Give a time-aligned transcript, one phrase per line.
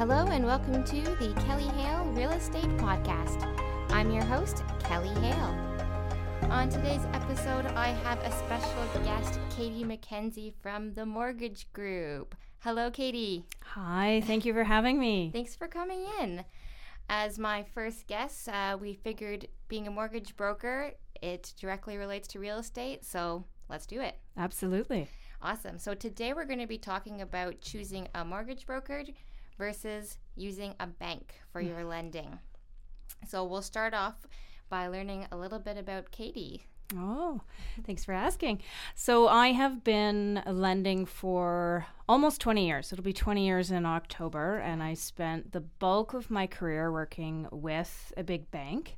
[0.00, 3.44] Hello and welcome to the Kelly Hale Real Estate Podcast.
[3.90, 5.54] I'm your host, Kelly Hale.
[6.50, 12.34] On today's episode, I have a special guest, Katy Mackenzie from the Mortgage Group.
[12.60, 13.44] Hello, Katy.
[13.62, 15.32] Hi, thank you for having me.
[15.34, 16.46] Thanks for coming in.
[17.10, 22.38] As my first guest, uh, we figured being a mortgage broker, it directly relates to
[22.38, 24.16] real estate, so let's do it.
[24.38, 25.08] Absolutely.
[25.42, 25.78] Awesome.
[25.78, 29.02] So today we're going to be talking about choosing a mortgage broker
[29.60, 32.38] versus using a bank for your lending.
[33.28, 34.14] So we'll start off
[34.70, 36.62] by learning a little bit about Katy.
[36.96, 37.42] Oh,
[37.84, 38.62] thanks for asking.
[38.96, 42.92] So, I have been lending for almost 20 years.
[42.92, 47.46] It'll be 20 years in October, and I spent the bulk of my career working
[47.52, 48.96] with a big bank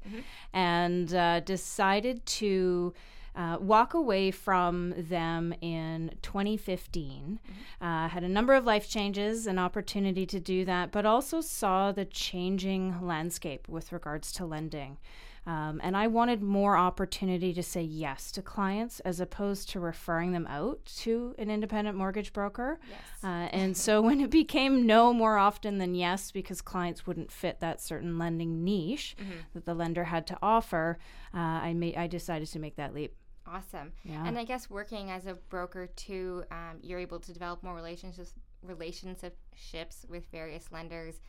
[0.54, 2.94] and uh, decided to.
[3.34, 7.40] Uh, walk away from them in 2015.
[7.80, 11.92] Uh, had a number of life changes, an opportunity to do that, but also saw
[11.92, 14.98] the changing landscape with regards to lending.
[15.44, 20.30] Um, and I wanted more opportunity to say yes to clients as opposed to referring
[20.30, 22.78] them out to an independent mortgage broker.
[22.88, 23.24] Yes.
[23.24, 27.58] Uh, and so when it became no more often than yes, because clients wouldn't fit
[27.58, 29.16] that certain lending niche
[29.54, 30.98] that the lender had to offer,
[31.34, 33.14] uh, I made I decided to make that leap.
[33.46, 33.92] Awesome.
[34.04, 34.24] Yeah.
[34.26, 38.34] And I guess working as a broker too, um, you're able to develop more relationships
[38.62, 41.20] relationships with various lenders.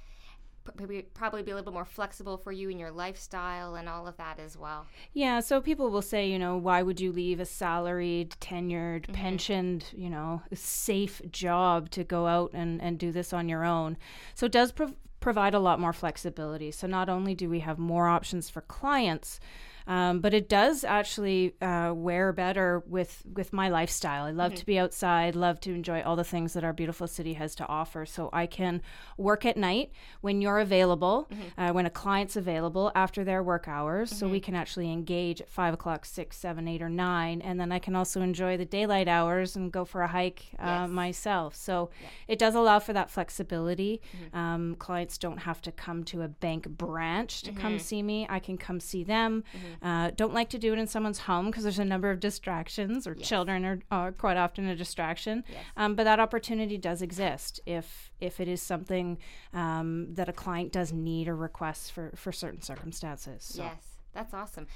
[0.65, 3.89] P- Probably, probably be a little bit more flexible for you in your lifestyle and
[3.89, 4.85] all of that as well.
[5.13, 9.85] Yeah, so people will say, you know, why would you leave a salaried, tenured, pensioned,
[9.93, 13.97] you know, safe job to go out and, and do this on your own?
[14.35, 16.71] So it does prov- provide a lot more flexibility.
[16.71, 19.39] So not only do we have more options for clients,
[19.87, 24.25] um, but it does actually uh, wear better with with my lifestyle.
[24.25, 27.33] I love to be outside, love to enjoy all the things that our beautiful city
[27.33, 28.05] has to offer.
[28.05, 28.81] So I can
[29.17, 34.09] work at night when you're available, uh, when a client's available after their work hours.
[34.11, 37.71] So we can actually engage at five o'clock, six, seven, eight, or nine, and then
[37.71, 40.89] I can also enjoy the daylight hours and go for a hike uh, Yes.
[40.89, 41.55] myself.
[41.55, 41.89] So
[42.27, 44.01] it does allow for that flexibility.
[44.33, 48.25] Um, clients don't have to come to a bank branch to come see me.
[48.29, 49.43] I can come see them.
[49.81, 53.07] Uh, don't like to do it in someone's home because there's a number of distractions,
[53.07, 55.43] or children are, are quite often a distraction.
[55.77, 59.17] Um, but that opportunity does exist if if it is something
[59.53, 63.43] um, that a client does need or request for for certain circumstances.
[63.43, 63.63] So.
[63.63, 64.67] Yes, that's awesome.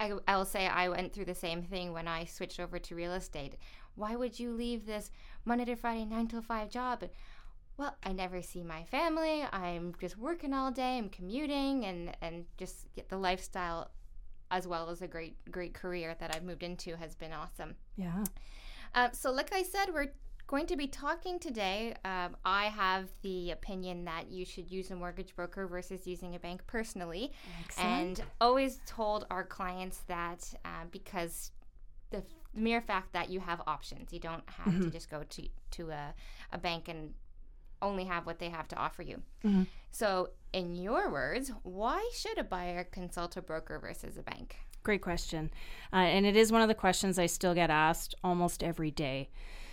[0.00, 2.94] I, I will say I went through the same thing when I switched over to
[2.94, 3.56] real estate.
[3.96, 5.10] Why would you leave this
[5.44, 7.04] Monday to Friday, nine to five job?
[7.76, 9.44] Well, I never see my family.
[9.52, 10.98] I'm just working all day.
[10.98, 13.90] I'm commuting and, and just get the lifestyle
[14.50, 17.74] as well as a great, great career that I've moved into has been awesome.
[17.96, 18.24] Yeah.
[18.94, 20.12] Uh, so, like I said, we're
[20.46, 21.94] going to be talking today.
[22.04, 26.38] Um, I have the opinion that you should use a mortgage broker versus using a
[26.38, 27.32] bank personally,
[27.78, 31.52] and always told our clients that uh, because
[32.10, 32.22] the,
[32.54, 36.14] mere fact that you have options, you don't have to just go to to a,
[36.52, 37.12] a bank and
[37.82, 39.22] only have what they have to offer you.
[39.44, 39.64] Mm-hmm.
[39.90, 44.56] So, in your words, why should a buyer consult a broker versus a bank?
[44.82, 45.50] Great question.
[45.92, 49.28] Uh, and it is one of the questions I still get asked almost every day.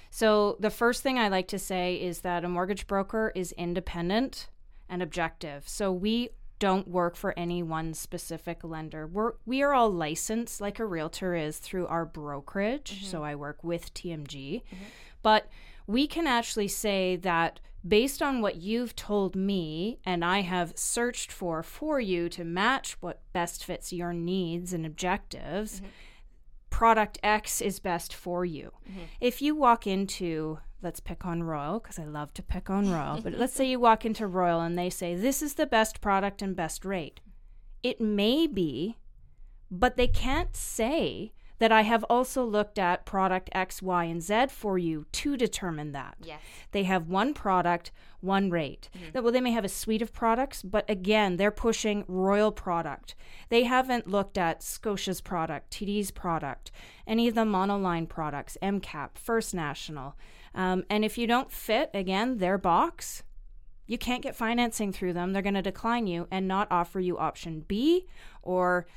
[0.09, 4.49] So, the first thing I like to say is that a mortgage broker is independent
[4.89, 5.67] and objective.
[5.67, 9.05] So, we don't work for any one specific lender.
[9.07, 12.91] We're, we are all licensed, like a realtor is, through our brokerage.
[12.95, 13.05] Mm-hmm.
[13.05, 14.63] So, I work with TMG.
[14.63, 14.83] Mm-hmm.
[15.21, 15.49] But
[15.87, 21.31] we can actually say that based on what you've told me and I have searched
[21.31, 25.89] for for you to match what best fits your needs and objectives, mm-hmm.
[26.69, 28.71] product X is best for you.
[28.89, 29.01] Mm-hmm.
[29.21, 33.21] If you walk into, let's pick on Royal, because I love to pick on Royal,
[33.21, 36.41] but let's say you walk into Royal and they say, this is the best product
[36.41, 37.19] and best rate.
[37.83, 38.97] It may be,
[39.69, 44.47] but they can't say that I have also looked at product X, Y, and Z
[44.49, 46.15] for you to determine that.
[46.23, 46.41] Yes.
[46.71, 48.89] They have one product, one rate.
[49.13, 53.15] That- Well, they may have a suite of products, but again, they're pushing Royal product.
[53.49, 56.71] They haven't looked at Scotia's product, TD's product,
[57.07, 60.15] any of the monoline products, MCAP, First National.
[60.53, 63.23] Um, and if you don't fit, again, their box,
[63.87, 65.31] you can't get financing through them.
[65.31, 68.07] They're going to decline you and not offer you option B
[68.41, 68.87] or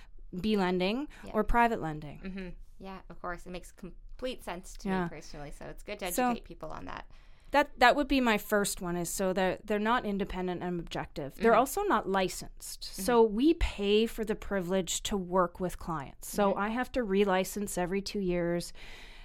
[0.40, 2.18] B lending or private lending.
[2.18, 2.48] hmm
[2.84, 3.46] Yeah, of course.
[3.46, 5.02] It makes complete sense to Yeah.
[5.04, 5.52] me personally.
[5.58, 7.06] So it's good to So- educate people on that.
[7.50, 11.34] That that would be my first one is so they're they're not independent and objective.
[11.36, 12.84] They're also not licensed.
[12.84, 16.28] So we pay for the privilege to work with clients.
[16.28, 18.74] So I have to relicense every two years,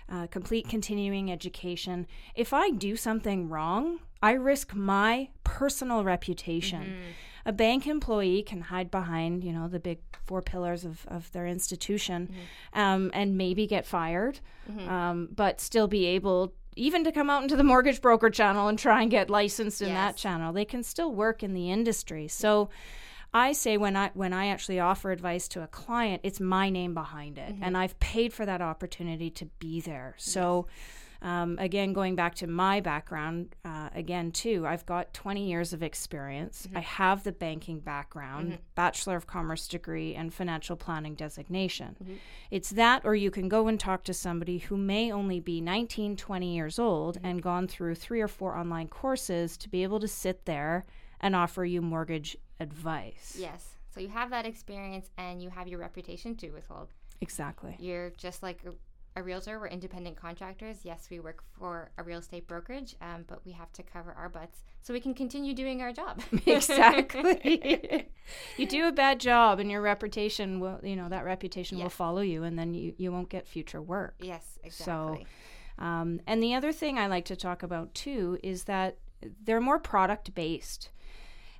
[0.08, 2.08] uh, complete continuing education.
[2.34, 7.14] If I do something wrong, I risk my personal reputation.
[7.46, 11.46] A bank employee can hide behind, you know, the big four pillars of, of their
[11.46, 12.80] institution mm-hmm.
[12.80, 14.90] um, and maybe get fired, mm-hmm.
[14.90, 18.80] um, but still be able even to come out into the mortgage broker channel and
[18.80, 19.98] try and get licensed in yes.
[19.98, 20.54] that channel.
[20.54, 22.28] They can still work in the industry.
[22.28, 22.70] So
[23.34, 26.94] I say when I when I actually offer advice to a client, it's my name
[26.94, 27.64] behind it, mm-hmm.
[27.64, 30.16] and I've paid for that opportunity to be there.
[30.18, 30.68] So.
[30.68, 35.72] Yes um, again, going back to my background, uh, again, too, I've got 20 years
[35.72, 36.68] of experience.
[36.68, 36.78] Mm-hmm.
[36.78, 38.62] I have the banking background, mm-hmm.
[38.76, 41.96] Bachelor of Commerce degree, and financial planning designation.
[42.04, 42.14] Mm-hmm.
[42.52, 46.18] It's that, or you can go and talk to somebody who may only be 19,
[46.18, 47.26] 20 years old mm-hmm.
[47.26, 50.86] and gone through three or four online courses to be able to sit there
[51.22, 53.38] and offer you mortgage advice.
[53.40, 53.78] Yes.
[53.94, 56.90] So you have that experience and you have your reputation to withhold.
[57.22, 57.78] Exactly.
[57.80, 58.60] You're just like
[59.16, 59.60] a realtor.
[59.60, 60.80] We're independent contractors.
[60.84, 64.30] Yes, we work for a real estate brokerage, um, but we have to cover our
[64.30, 66.22] butts so we can continue doing our job.
[66.46, 68.10] exactly.
[68.58, 71.86] you do a bad job, and your reputation will, you know, that reputation yes.
[71.86, 74.16] will follow you, and then you, you won't get future work.
[74.20, 75.26] Yes, exactly.
[75.80, 78.98] So, um, and the other thing I like to talk about too is that
[79.44, 80.90] they're more product based.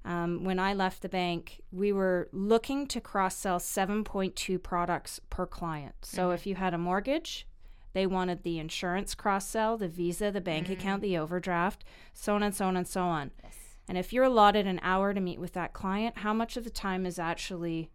[0.06, 5.46] Um, when I left the bank, we were looking to cross sell 7.2 products per
[5.46, 5.96] client.
[6.02, 6.34] So mm-hmm.
[6.34, 7.48] if you had a mortgage,
[7.94, 10.74] they wanted the insurance cross sell, the visa, the bank mm-hmm.
[10.74, 13.32] account, the overdraft, so on and so on and so on.
[13.44, 13.56] Yes.
[13.88, 16.70] And if you're allotted an hour to meet with that client, how much of the
[16.70, 17.90] time is actually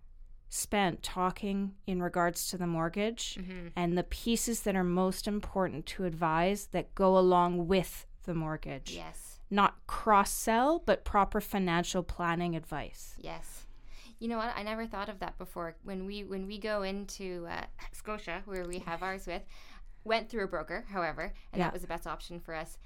[0.51, 3.69] spent talking in regards to the mortgage mm-hmm.
[3.77, 8.93] and the pieces that are most important to advise that go along with the mortgage?
[8.93, 13.15] Yes not cross sell, but proper financial planning advice.
[13.21, 13.67] Yes.
[14.19, 14.53] You know what?
[14.57, 15.77] I never thought of that before.
[15.85, 19.43] When we when we go into uh, Scotia, where we have ours with,
[20.05, 21.67] went through a broker, however, and yeah.
[21.67, 22.79] that was the best option for us.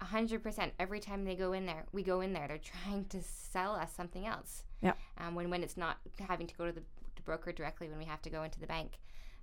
[0.00, 0.72] A hundred percent.
[0.78, 2.48] Every time they go in there, we go in there.
[2.48, 4.64] They're trying to sell us something else.
[4.80, 4.94] Yeah.
[5.18, 6.82] Um, when when it's not having to go to the,
[7.14, 8.98] the broker directly, when we have to go into the bank.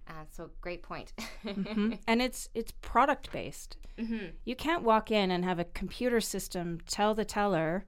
[0.10, 1.14] Uh, so great point.
[1.46, 1.94] mm-hmm.
[2.08, 3.78] And it's it's product based.
[3.98, 4.28] Mm-hmm.
[4.46, 7.86] You can't walk in and have a computer system tell the teller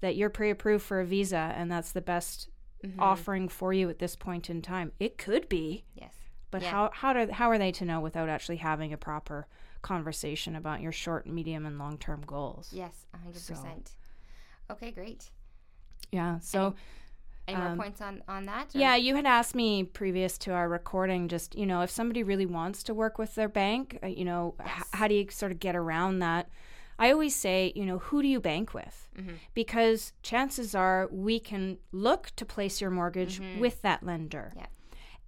[0.00, 2.48] that you're pre-approved for a visa and that's the best
[2.84, 2.98] mm-hmm.
[2.98, 4.92] offering for you at this point in time.
[4.98, 5.84] It could be.
[5.94, 6.14] Yes.
[6.50, 6.70] But yeah.
[6.70, 9.46] how how do how are they to know without actually having a proper
[9.82, 12.70] conversation about your short, medium, and long term goals?
[12.72, 13.54] Yes, hundred so.
[13.54, 13.92] percent.
[14.70, 15.30] Okay, great.
[16.10, 16.40] Yeah.
[16.40, 16.74] So.
[17.50, 18.74] Any more um, points on on that?
[18.74, 18.78] Or?
[18.78, 22.46] Yeah, you had asked me previous to our recording, just you know, if somebody really
[22.46, 24.68] wants to work with their bank, uh, you know, yes.
[24.78, 26.48] h- how do you sort of get around that?
[26.98, 29.08] I always say, you know, who do you bank with?
[29.18, 29.34] Mm-hmm.
[29.54, 33.58] Because chances are we can look to place your mortgage mm-hmm.
[33.58, 34.52] with that lender.
[34.54, 34.66] Yeah.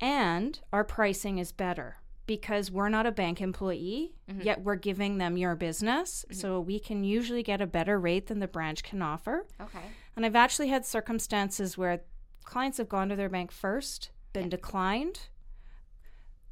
[0.01, 1.97] And our pricing is better
[2.27, 4.43] because we're not a bank employee, mm-hmm.
[4.43, 6.27] yet we're giving them your business.
[6.29, 6.41] Mm-hmm.
[6.41, 9.47] So we can usually get a better rate than the branch can offer.
[9.61, 9.81] Okay.
[10.15, 12.03] And I've actually had circumstances where
[12.45, 14.51] clients have gone to their bank first, been yeah.
[14.51, 15.29] declined,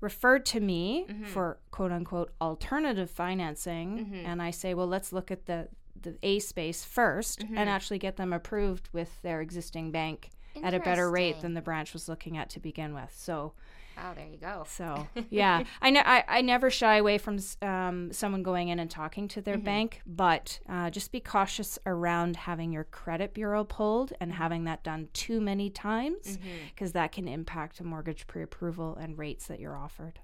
[0.01, 1.25] referred to me mm-hmm.
[1.25, 4.27] for quote unquote alternative financing, mm-hmm.
[4.27, 5.69] and I say, well, let's look at the
[6.01, 7.59] the A space 1st mm-hmm.
[7.59, 10.31] and actually get them approved with their existing bank
[10.63, 13.13] at a better rate than the branch was looking at to begin with.
[13.15, 13.53] So
[14.03, 14.65] Oh, there you go.
[14.69, 18.91] So yeah, I, ne- I I never shy away from um, someone going in and
[18.91, 19.65] talking to their mm-hmm.
[19.65, 24.83] bank, but uh, just be cautious around having your credit bureau pulled and having that
[24.83, 26.39] done too many times
[26.75, 26.99] because mm-hmm.
[26.99, 30.21] that can impact a mortgage pre-approval and rates that you're offered.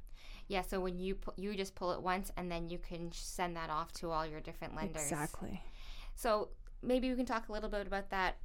[0.48, 3.56] Yeah, so when you pu- you just pull it once and then you can send
[3.56, 5.02] that off to all your different lenders.
[5.02, 5.60] Exactly.
[6.14, 6.50] So
[6.82, 8.36] maybe we can talk a little bit about that.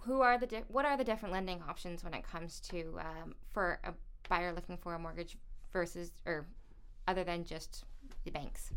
[0.00, 3.34] Who are the di- what are the different lending options when it comes to um,
[3.52, 3.92] for a
[4.28, 5.36] buyer looking for a mortgage
[5.72, 6.46] versus or
[7.06, 7.84] other than just
[8.24, 8.72] the banks?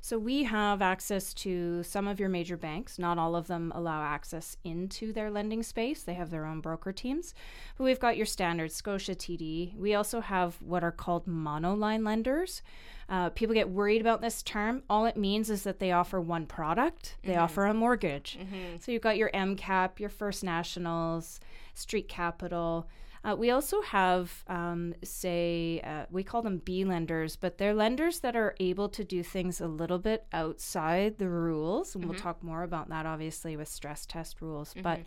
[0.00, 2.96] So we have access to some of your major banks.
[2.96, 6.04] Not all of them allow access into their lending space.
[6.04, 7.34] They have their own broker teams.
[7.76, 9.76] But we've got your standard Scotia TD.
[9.76, 12.62] We also have what are called monoline lenders.
[13.08, 14.84] Uh, people get worried about this term.
[14.88, 17.16] All it means is that they offer one product.
[17.24, 17.42] They mm-hmm.
[17.42, 18.38] offer a mortgage.
[18.40, 18.76] Mm-hmm.
[18.78, 21.40] So you've got your MCAP, your First Nationals,
[21.74, 22.88] Street Capital.
[23.26, 28.20] Uh, we also have, um, say, uh, we call them B lenders, but they're lenders
[28.20, 31.94] that are able to do things a little bit outside the rules.
[31.94, 32.12] And mm-hmm.
[32.12, 34.70] we'll talk more about that, obviously, with stress test rules.
[34.70, 34.82] Mm-hmm.
[34.82, 35.00] But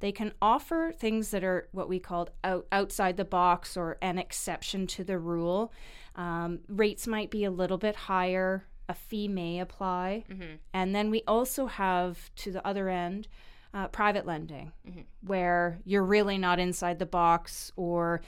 [0.00, 4.18] they can offer things that are what we call out, outside the box or an
[4.18, 5.72] exception to the rule.
[6.16, 10.24] Um, rates might be a little bit higher, a fee may apply.
[10.28, 10.54] Mm-hmm.
[10.74, 13.28] And then we also have to the other end,
[13.72, 15.00] uh, private lending, mm-hmm.
[15.26, 18.20] where you're really not inside the box or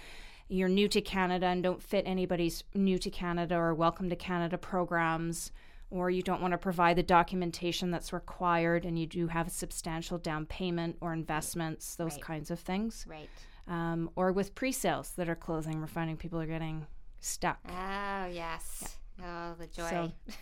[0.49, 4.59] you're new to Canada and don't fit anybody's new to Canada or welcome to Canada
[4.59, 5.51] programs,
[5.91, 9.51] or you don't want to provide the documentation that's required and you do have a
[9.51, 12.23] substantial down payment or investments, those Right.
[12.23, 13.07] kinds of things.
[13.09, 13.29] Right.
[13.67, 16.87] Um, or with pre sales that are closing, we're finding people are getting
[17.21, 17.59] stuck.
[17.69, 18.99] Oh, yes.
[19.25, 19.89] Oh, the joy.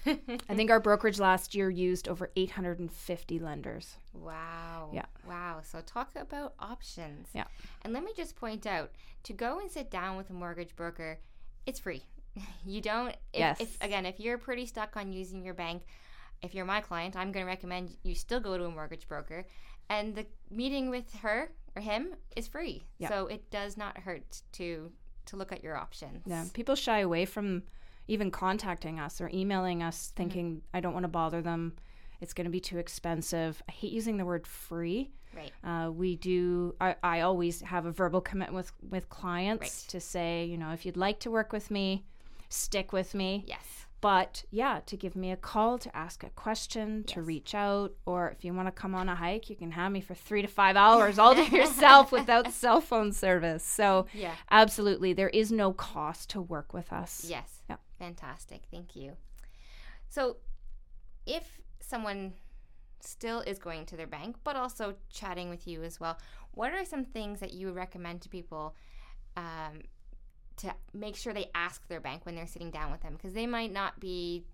[0.07, 0.19] So-
[0.49, 3.97] I think our brokerage last year used over 850 lenders.
[4.13, 4.91] wow.
[4.93, 5.05] Yeah.
[5.29, 5.61] Wow.
[5.63, 7.29] So talk about options.
[7.35, 7.45] Yeah.
[7.83, 8.91] And let me just point out
[9.25, 11.19] to go and sit down with a mortgage broker,
[11.67, 12.03] it's free.
[12.65, 13.61] You don't, if, Yes.
[13.61, 15.83] if again, if you're pretty stuck on using your bank,
[16.43, 19.45] if you're my client, I'm going to recommend you still go to a mortgage broker.
[19.91, 22.85] And the meeting with her or him is free.
[22.99, 23.09] Yeah.
[23.09, 24.91] So it does not hurt to
[25.27, 26.23] to look at your options.
[26.27, 27.63] Yeah, people shy away from
[28.11, 31.75] even contacting us or emailing us thinking, I don't want to bother them.
[32.21, 33.63] It's going to be too expensive.
[33.69, 35.11] I hate using the word free.
[35.35, 35.53] Right.
[35.65, 36.75] Uh, we do.
[36.81, 39.91] I, I always have a verbal commitment with with clients Right.
[39.91, 42.05] to say, you know, if you'd like to work with me,
[42.49, 43.45] stick with me.
[43.47, 43.87] Yes.
[44.01, 47.27] But yeah, to give me a call, to ask a question, to Yes.
[47.27, 50.01] reach out, or if you want to come on a hike, you can have me
[50.01, 53.63] for three to five hours all to yourself without cell phone service.
[53.63, 54.35] So Yeah.
[54.51, 57.25] absolutely, there is no cost to work with us.
[57.29, 57.60] Yes.
[58.01, 58.63] Fantastic.
[58.71, 59.13] Thank you.
[60.09, 60.39] So,
[61.27, 62.33] if someone
[63.01, 66.19] still is going to their bank, but also chatting with you as well,
[66.53, 68.75] what are some things that you would recommend to people
[69.37, 69.83] um,
[70.57, 73.13] to make sure they ask their bank when they're sitting down with them?
[73.13, 74.45] Because they might not be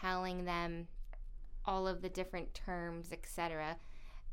[0.00, 0.88] telling them
[1.66, 3.76] all of the different terms, etc.,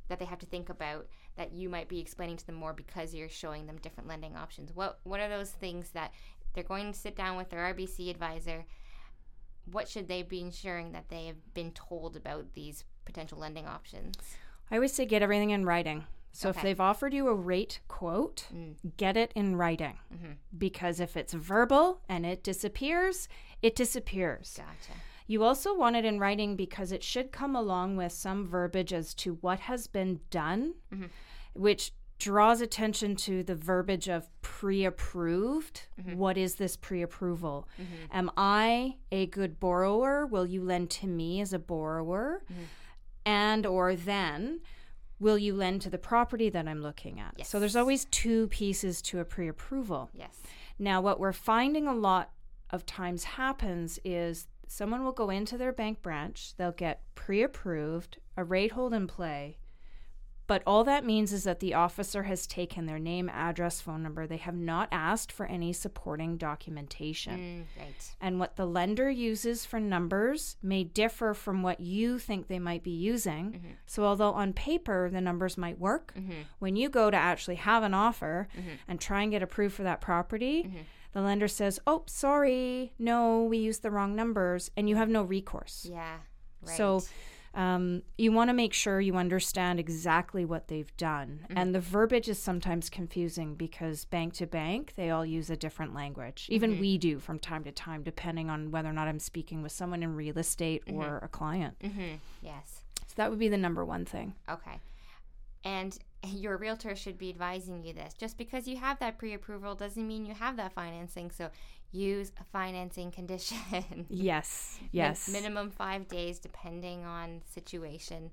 [0.07, 3.13] that they have to think about that you might be explaining to them more because
[3.13, 4.73] you're showing them different lending options.
[4.73, 6.13] What what are those things that
[6.53, 8.65] they're going to sit down with their RBC advisor?
[9.71, 14.15] What should they be ensuring that they have been told about these potential lending options?
[14.69, 16.05] I always say get everything in writing.
[16.35, 18.75] So if they've offered you a rate quote, Mm.
[18.97, 19.99] get it in writing.
[20.11, 20.37] Mhm.
[20.57, 23.29] Because if it's verbal and it disappears,
[23.61, 24.55] it disappears.
[24.57, 24.99] Gotcha.
[25.27, 29.13] You also want it in writing because it should come along with some verbiage as
[29.15, 31.09] to what has been done, Mhm.
[31.53, 35.87] which draws attention to the verbiage of pre approved.
[36.13, 37.67] What is this pre approval?
[37.77, 37.85] Mhm.
[38.11, 40.25] Am I a good borrower?
[40.25, 42.43] Will you lend to me as a borrower?
[42.49, 42.65] Mhm.
[43.25, 44.61] And or then
[45.19, 47.45] will you lend to the property that I'm looking at?
[47.45, 50.09] So there's always two pieces to a pre approval.
[50.13, 50.41] Yes.
[50.79, 52.31] Now, what we're finding a lot
[52.69, 58.17] of times happens is someone will go into their bank branch, they'll get pre approved,
[58.37, 59.57] a rate hold in play,
[60.45, 64.27] but all that means is that the officer has taken their name, address, phone number.
[64.27, 67.65] They have not asked for any supporting documentation.
[67.77, 68.15] Mm, right.
[68.19, 72.83] And what the lender uses for numbers may differ from what you think they might
[72.83, 73.51] be using.
[73.53, 73.75] Mhm.
[73.85, 76.45] So, although on paper the numbers might work, Mhm.
[76.59, 78.77] when you go to actually have an offer Mhm.
[78.87, 80.83] and try and get approved for that property, Mhm.
[81.13, 85.23] the lender says, Oh, sorry, no, we used the wrong numbers, and you have no
[85.23, 85.85] recourse.
[85.89, 86.17] Yeah.
[86.61, 86.75] Right.
[86.77, 87.01] So,
[87.53, 91.41] um, you want to make sure you understand exactly what they've done.
[91.43, 91.57] Mm-hmm.
[91.57, 95.93] And the verbiage is sometimes confusing because bank to bank, they all use a different
[95.93, 96.47] language.
[96.49, 96.81] Even Mm-hmm.
[96.81, 100.01] we do from time to time, depending on whether or not I'm speaking with someone
[100.01, 101.77] in real estate or a client.
[101.79, 102.19] Mhm.
[102.41, 102.83] Yes.
[103.07, 104.33] So, that would be the number one thing.
[104.49, 104.79] Okay.
[105.63, 108.13] And your realtor should be advising you this.
[108.15, 111.29] Just because you have that pre approval doesn't mean you have that financing.
[111.29, 111.49] So
[111.93, 113.57] use a financing condition.
[114.09, 115.29] Yes, yes.
[115.29, 118.31] minimum five days, depending on situation.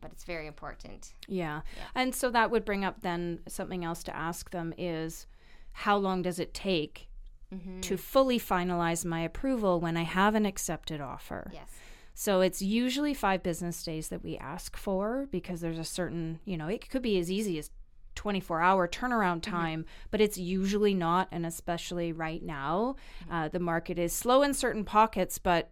[0.00, 1.14] But it's very important.
[1.26, 1.62] Yeah.
[1.76, 1.82] Yeah.
[1.94, 5.26] And so that would bring up then something else to ask them is
[5.72, 7.06] how long does it take
[7.52, 7.80] Mm-hmm.
[7.80, 11.50] to fully finalize my approval when I have an accepted offer?
[11.52, 11.68] Yes.
[12.14, 16.56] So it's usually five business days that we ask for because there's a certain, you
[16.56, 17.70] know, it could be as easy as
[18.20, 21.26] 24 hour turnaround time, but it's usually not.
[21.32, 22.96] And especially right now,
[23.30, 25.70] uh, the market is slow in certain pockets, but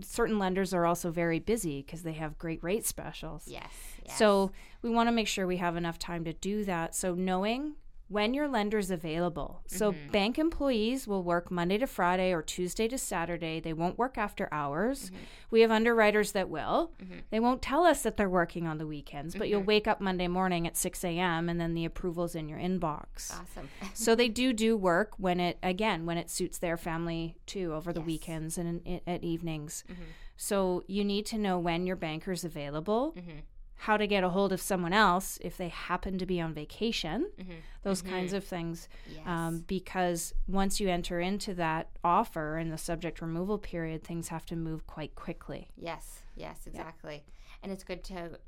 [0.00, 3.44] certain lenders are also very busy because they have great rate specials.
[3.46, 3.70] Yes.
[4.04, 4.18] yes.
[4.18, 4.50] So
[4.82, 6.96] we want to make sure we have enough time to do that.
[6.96, 7.76] So knowing
[8.08, 9.62] when your lender's available.
[9.66, 10.10] So Mm-hmm.
[10.10, 13.60] bank employees will work Monday to Friday or Tuesday to Saturday.
[13.60, 15.06] They won't work after hours.
[15.06, 15.16] Mm-hmm.
[15.50, 16.92] We have underwriters that will.
[17.30, 19.66] They won't tell us that they're working on the weekends, but you'll Mm-hmm.
[19.68, 21.48] wake up Monday morning at 6 a.m.
[21.48, 23.32] and then the approval's in your inbox.
[23.32, 23.68] awesome.
[23.94, 27.92] so they do do work when it again when it suits their family too over
[27.92, 28.06] the Yes.
[28.06, 29.82] weekends and in, at evenings.
[29.90, 29.96] Mhm.
[30.36, 33.42] So you need to know when your banker's available Mhm.
[33.76, 37.30] How to get a hold of someone else if they happen to be on vacation,
[37.38, 37.56] Mhm.
[37.82, 38.88] those kinds of things.
[39.10, 39.26] Yes.
[39.26, 44.46] Um, because once you enter into that offer and the subject removal period, things have
[44.46, 45.70] to move quite quickly.
[45.76, 47.24] Yes, yes, exactly.
[47.62, 48.38] And it's good to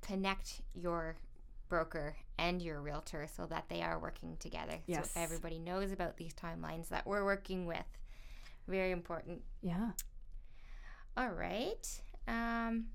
[0.00, 1.16] connect your
[1.68, 4.78] broker and your realtor so that they are working together.
[4.86, 5.12] Yes.
[5.12, 7.86] So everybody knows about these timelines that we're working with.
[8.66, 9.42] Very important.
[9.60, 9.92] Yeah.
[11.16, 12.02] All right.
[12.26, 12.86] Um,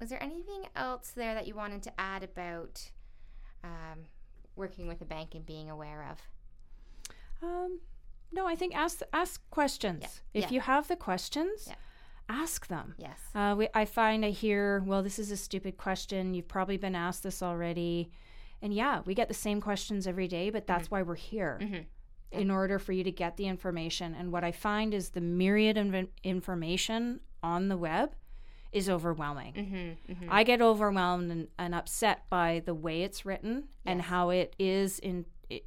[0.00, 2.90] was there anything else there that you wanted to add about
[3.64, 4.00] um,
[4.56, 6.18] working with a bank and being aware of?
[7.42, 7.80] Um,
[8.32, 10.02] no, I think ask ask questions.
[10.32, 10.42] Yeah.
[10.44, 10.54] If Yeah.
[10.56, 11.74] you have the questions, Yeah.
[12.28, 12.94] ask them.
[12.98, 13.18] Yes.
[13.34, 16.34] Uh, we, I find I hear, well, this is a stupid question.
[16.34, 18.10] You've probably been asked this already.
[18.60, 21.86] And yeah, we get the same questions every day, but that's why we're here Mhm.
[22.32, 24.14] in order for you to get the information.
[24.16, 28.14] And what I find is the myriad of in- information on the web
[28.72, 29.52] is overwhelming.
[29.54, 30.28] Mm-hmm, mm-hmm.
[30.30, 34.98] I get overwhelmed and, and upset by the way it's written and how it is
[34.98, 35.64] in it,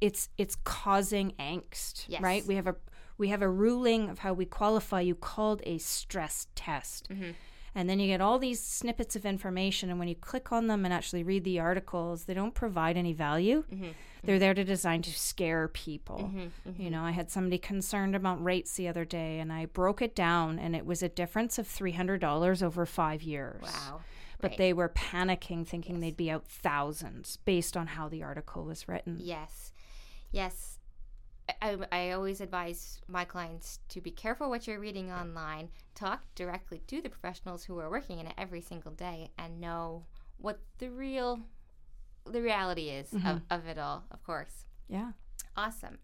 [0.00, 2.20] it's it's causing angst Yes.
[2.22, 2.76] right we have a
[3.18, 7.34] we have a ruling of how we qualify you called a stress test Mhm.
[7.78, 10.84] And then you get all these snippets of information and when you click on them
[10.84, 13.94] and actually read the articles they don't provide any value Mhm.
[14.24, 16.50] they're there to design to scare people Mhm.
[16.78, 20.14] you know, I had somebody concerned about rates the other day and I broke it
[20.16, 23.62] down and it was a difference of $300 over five years.
[23.62, 24.00] Wow.
[24.40, 24.58] But Right.
[24.58, 29.18] they were panicking, thinking they'd be out thousands based on how the article was written.
[29.20, 29.72] Yes.
[30.30, 30.77] Yes.
[31.62, 35.68] I, I always advise my clients to be careful what you're reading online.
[35.94, 40.04] Talk directly to the professionals who are working in it every single day and know
[40.38, 41.40] what the real
[42.24, 43.36] the reality is of, mm-hmm.
[43.50, 44.66] of it all, of course.
[44.88, 45.12] Yeah.
[45.56, 45.98] Awesome.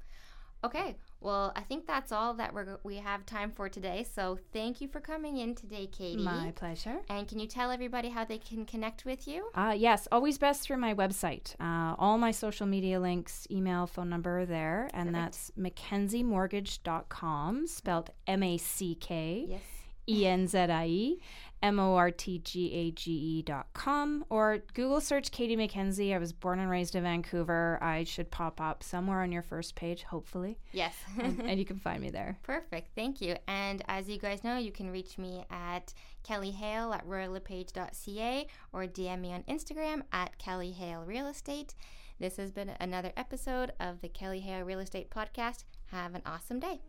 [0.65, 4.07] Okay, well, I think that's all that we're, we have time for today.
[4.15, 6.23] So thank you for coming in today, Katy.
[6.23, 7.01] My pleasure.
[7.11, 9.51] and can you tell everybody how they can connect with you?
[9.55, 11.55] Uh, yes, always best through my website.
[11.61, 14.89] Uh, all my social media links, email, phone number are there.
[14.95, 15.15] And Perfect.
[15.15, 19.61] that's mackenziemortgage.com, spelled M A C K.
[20.07, 21.21] E N Z I E
[21.65, 26.15] M O R T G A G E dot com or Google search Katy Mackenzie.
[26.15, 27.79] I was born and raised in Vancouver.
[27.81, 30.95] I should pop up somewhere on your first page, hopefully, Yes.
[31.19, 32.39] and, and you can find me there.
[32.43, 32.91] Perfect.
[32.95, 33.37] Thank you.
[33.49, 38.85] And as you guys know, you can reach me at Kelly Hale at royallepage.ca or
[38.85, 41.75] DM me on Instagram at Kelly Hale Real Estate.
[42.21, 45.65] This has been another episode of the Kelly Hale Real Estate Podcast.
[45.91, 46.81] Have an awesome day.